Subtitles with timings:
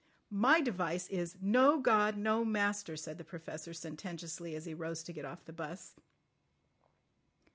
[0.33, 2.17] "My device is: No God!
[2.17, 5.93] No Master," said the Professor sententiously as he rose to get off the 'bus.